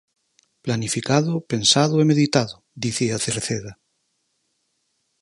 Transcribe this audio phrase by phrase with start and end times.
[0.65, 3.73] Planificado, pensado e meditado, dicía Cerceda.